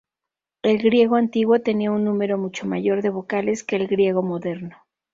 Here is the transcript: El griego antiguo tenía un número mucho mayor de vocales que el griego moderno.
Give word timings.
El 0.63 0.79
griego 0.79 1.15
antiguo 1.15 1.59
tenía 1.61 1.91
un 1.91 2.03
número 2.03 2.35
mucho 2.39 2.65
mayor 2.65 3.03
de 3.03 3.11
vocales 3.11 3.63
que 3.63 3.75
el 3.75 3.85
griego 3.85 4.23
moderno. 4.23 4.75